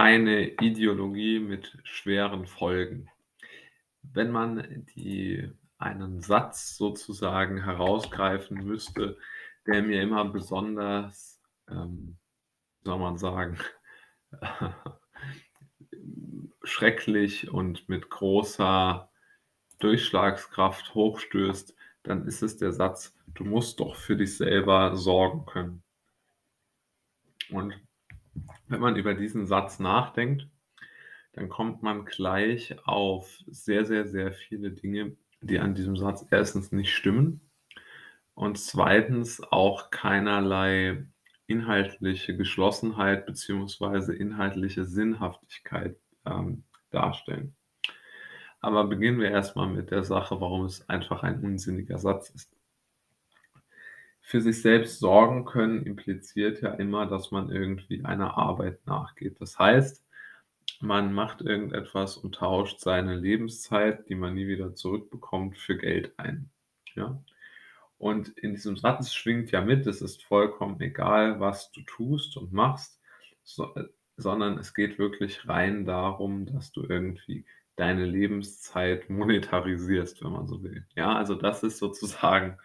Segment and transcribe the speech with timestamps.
[0.00, 3.10] eine Ideologie mit schweren Folgen.
[4.02, 9.18] Wenn man die einen Satz sozusagen herausgreifen müsste,
[9.66, 12.16] der mir immer besonders, ähm,
[12.82, 13.58] soll man sagen,
[16.62, 19.10] schrecklich und mit großer
[19.80, 25.82] Durchschlagskraft hochstößt, dann ist es der Satz: „Du musst doch für dich selber sorgen können.“
[27.50, 27.78] Und
[28.70, 30.48] wenn man über diesen Satz nachdenkt,
[31.32, 36.72] dann kommt man gleich auf sehr, sehr, sehr viele Dinge, die an diesem Satz erstens
[36.72, 37.40] nicht stimmen
[38.34, 41.04] und zweitens auch keinerlei
[41.46, 47.56] inhaltliche Geschlossenheit beziehungsweise inhaltliche Sinnhaftigkeit, ähm, darstellen.
[48.60, 52.59] Aber beginnen wir erst mal mit der Sache, warum es einfach ein unsinniger Satz ist.
[54.22, 59.40] Für sich selbst sorgen können impliziert ja immer, dass man irgendwie einer Arbeit nachgeht.
[59.40, 60.04] Das heißt,
[60.80, 66.50] man macht irgendetwas und tauscht seine Lebenszeit, die man nie wieder zurückbekommt, für Geld ein,
[66.94, 67.22] ja?
[67.98, 72.50] Und in diesem Satz schwingt ja mit, es ist vollkommen egal, was du tust und
[72.50, 72.98] machst,
[73.42, 73.84] so äh,
[74.16, 77.44] sondern es geht wirklich rein darum, dass du irgendwie
[77.76, 80.86] deine Lebenszeit monetarisierst, wenn man so will.
[80.94, 82.58] Ja, also das ist sozusagen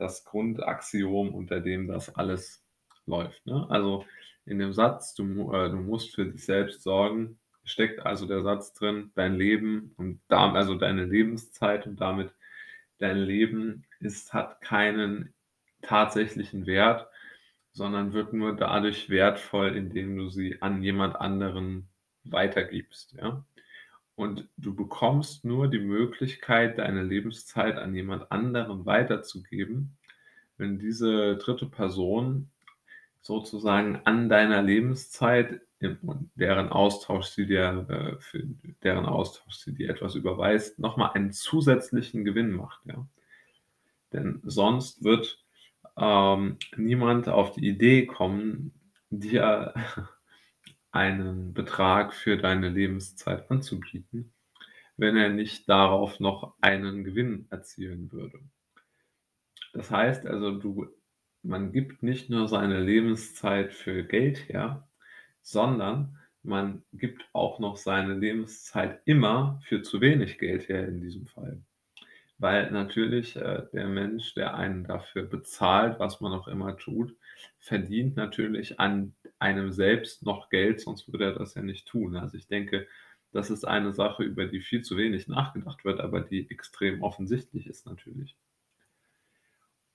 [0.00, 2.64] das Grundaxiom, unter dem das alles
[3.06, 3.66] läuft, ne?
[3.70, 4.04] Also,
[4.46, 8.72] in dem Satz, du äh, du musst für dich selbst sorgen, steckt also der Satz
[8.74, 12.32] drin, dein Leben und da also deine Lebenszeit und damit
[12.98, 15.34] dein Leben ist hat keinen
[15.82, 17.08] tatsächlichen Wert,
[17.72, 21.88] sondern wird nur dadurch wertvoll, indem du sie an jemand anderen
[22.24, 23.44] weitergibst, ja?
[24.18, 29.96] Und du bekommst nur die Möglichkeit, deine Lebenszeit an jemand anderen weiterzugeben,
[30.56, 32.50] wenn diese dritte Person
[33.22, 35.98] sozusagen an deiner Lebenszeit, im
[36.34, 38.42] deren Austausch sie dir äh, für
[38.82, 43.06] deren Austausch sie dir etwas überweist, noch mal einen zusätzlichen Gewinn macht, ja?
[44.12, 45.44] Denn sonst wird,
[45.96, 48.72] ähm, niemand auf die Idee kommen,
[49.10, 49.74] dir
[50.98, 54.34] einen Betrag für deine Lebenszeit anzubieten,
[54.96, 58.40] wenn er nicht darauf noch einen Gewinn erzielen würde.
[59.72, 60.88] Das heißt also, du
[61.42, 64.88] man gibt nicht nur seine Lebenszeit für Geld her,
[65.40, 71.26] sondern man gibt auch noch seine Lebenszeit immer für zu wenig Geld her in diesem
[71.26, 71.62] Fall.
[72.38, 77.14] Weil natürlich, äh, der Mensch, der einen dafür bezahlt, was man auch immer tut,
[77.58, 82.16] verdient natürlich an einem selbst noch Geld, sonst würde er das ja nicht tun.
[82.16, 82.86] Also, ich denke,
[83.32, 87.66] das ist eine Sache, über die viel zu wenig nachgedacht wird, aber die extrem offensichtlich
[87.66, 88.36] ist natürlich.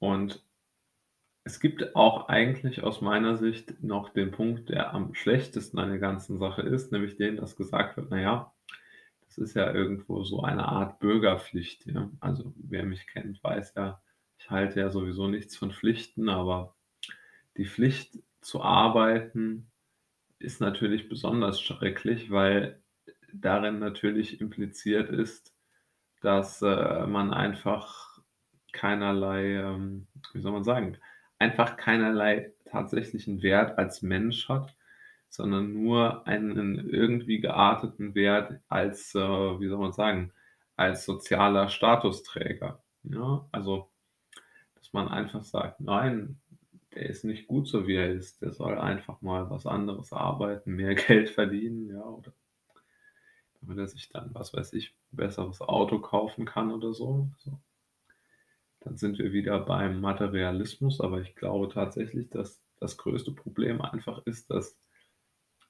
[0.00, 0.42] Und
[1.42, 5.98] es gibt auch eigentlich aus meiner Sicht noch den Punkt, der am schlechtesten an der
[5.98, 8.20] ganzen Sache ist, nämlich den, dass gesagt wird: „Na
[9.38, 12.10] ist ja irgendwo so eine Art Bürgerpflicht“, ja?
[12.20, 14.00] Also, wer mich kennt, weiß ja,
[14.38, 16.76] ich halte ja sowieso nichts von Pflichten, aber
[17.56, 19.70] die Pflicht zu arbeiten
[20.38, 22.82] ist natürlich besonders schrecklich, weil
[23.32, 25.54] darin natürlich impliziert ist,
[26.20, 28.20] dass, äh, man einfach
[28.72, 30.98] keinerlei, ähm, wie soll man sagen,
[31.38, 34.76] einfach keinerlei tatsächlichen Wert als Mensch hat,
[35.28, 40.32] sondern nur einen irgendwie gearteten Wert als, äh, wie soll man sagen,
[40.76, 43.46] als sozialer Statusträger, ja?
[43.52, 43.90] Also,
[44.76, 46.40] dass man einfach sagt: „Nein,
[46.94, 48.42] der ist nicht gut so, wie er ist.
[48.42, 52.32] Der soll einfach mal was anderes arbeiten, mehr Geld verdienen, ja, oder
[53.60, 57.60] damit er sich dann, was weiß ich, 'n besseres Auto kaufen kann oder so, so.
[58.80, 64.24] Dann sind wir wieder beim Materialismus, aber ich glaube tatsächlich, dass das größte Problem einfach
[64.26, 64.76] ist, dass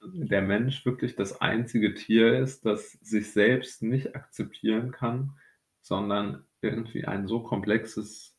[0.03, 5.32] der Mensch wirklich das einzige Tier ist, das sich selbst nicht akzeptieren kann,
[5.82, 8.37] sondern irgendwie ein so komplexes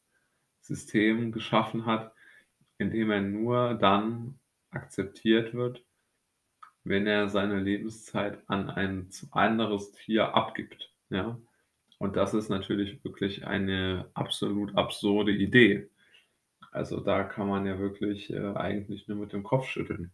[0.61, 2.13] System geschaffen hat,
[2.77, 4.39] in dem er nur dann
[4.71, 5.83] akzeptiert wird,
[6.83, 11.39] wenn er seine Lebenszeit an ein anderes Tier abgibt, ja?
[11.97, 15.89] Und das ist natürlich wirklich eine absolut absurde Idee.
[16.71, 20.13] Also, da kann man ja wirklich, äh, eigentlich nur mit dem Kopf schütteln.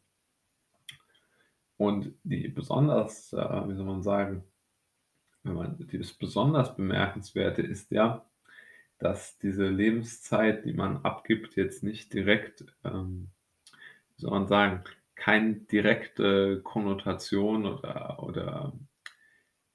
[1.77, 3.37] Und die besonders, äh,
[3.67, 4.43] wie soll man sagen
[5.45, 8.25] wenn man das besonders Bemerkenswerte ist ja,
[8.97, 13.29] dass diese Lebenszeit, die man abgibt, jetzt nicht direkt, ähm,
[14.15, 14.83] wie soll man sagen,
[15.15, 18.73] keine direkte Konnotation oder oder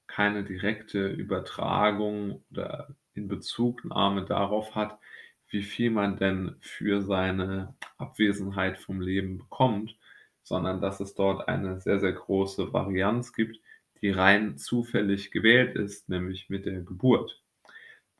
[0.07, 4.99] keine direkte Übertragung oder Inbezugnahme darauf hat,
[5.47, 9.97] wie viel man denn für seine Abwesenheit vom Leben bekommt,
[10.43, 13.59] sondern dass es dort eine sehr, sehr große Varianz gibt,
[14.01, 17.43] die rein zufällig gewählt ist, nämlich mit der Geburt.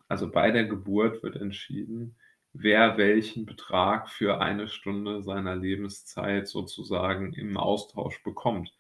[0.08, 2.16] Also bei der Geburt wird entschieden,
[2.54, 8.76] wer welchen Betrag für eine Stunde seiner Lebenszeit sozusagen im Austausch bekommt.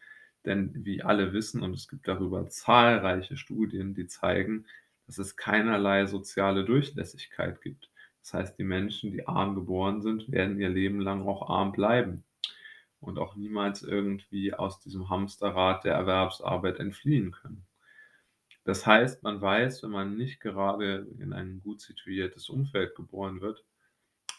[0.46, 4.66] Denn wie alle wissen, und es gibt darüber zahlreiche Studien, die zeigen,
[5.08, 7.90] dass es keinerlei soziale Durchlässigkeit gibt.
[8.22, 12.24] Das heißt, die Menschen, die arm geboren sind, werden ihr Leben lang auch arm bleiben
[13.02, 17.66] und auch niemals irgendwie aus diesem Hamsterrad der Erwerbsarbeit entfliehen können.
[18.64, 23.66] Das heißt, man weiß, wenn man nicht gerade in ein gut situiertes Umfeld geboren wird,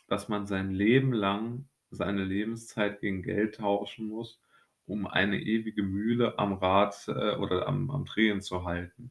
[0.07, 4.41] dass man sein Leben lang seine Lebenszeit gegen Geld tauschen muss,
[4.87, 9.11] um eine ewige Mühle am Rad äh, oder am, am Drehen zu halten,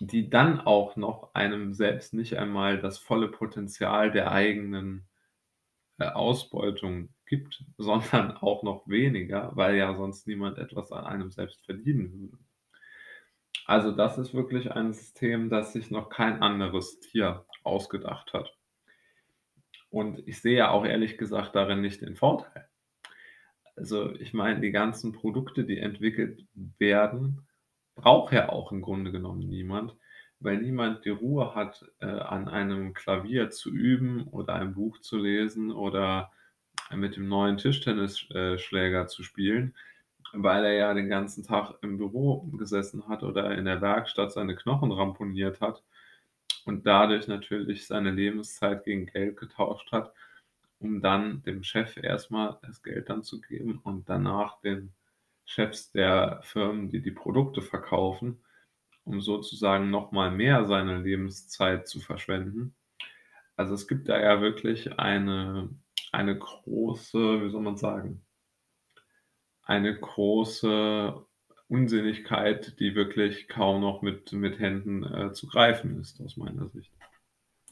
[0.00, 5.06] die dann auch noch einem selbst nicht einmal das volle Potenzial der eigenen
[5.98, 11.64] äh, Ausbeutung gibt, sondern auch noch weniger, weil ja sonst niemand etwas an einem selbst
[11.64, 12.38] verdienen würde.
[13.66, 18.54] Also das ist wirklich ein System, das sich noch kein anderes Tier ausgedacht hat.
[19.88, 22.68] Und ich sehe ja auch ehrlich gesagt darin nicht den Vorteil.
[23.76, 26.46] Also ich meine, die ganzen Produkte, die entwickelt
[26.78, 27.46] werden,
[27.94, 29.96] braucht ja auch im Grunde genommen niemand,
[30.40, 35.16] weil niemand die Ruhe hat, äh, an einem Klavier zu üben oder ein Buch zu
[35.16, 36.32] lesen oder
[36.92, 39.74] mit dem neuen Tischtennisschläger zu spielen,
[40.32, 44.56] weil er ja den ganzen Tag im Büro gesessen hat oder in der Werkstatt seine
[44.56, 45.82] Knochen ramponiert hat
[46.64, 50.12] und dadurch natürlich seine Lebenszeit gegen Geld getauscht hat,
[50.78, 54.92] um dann dem Chef erstmal das Geld dann zu geben und danach den
[55.44, 58.40] Chefs der Firmen, die die Produkte verkaufen,
[59.04, 62.74] um sozusagen noch mal mehr seine Lebenszeit zu verschwenden.
[63.56, 65.68] Also, es gibt da ja wirklich eine
[66.14, 68.24] eine große wie soll man sagen
[69.66, 71.14] eine große
[71.68, 76.92] Unsinnigkeit, die wirklich kaum noch mit mit Händen, äh, zu greifen ist aus meiner Sicht.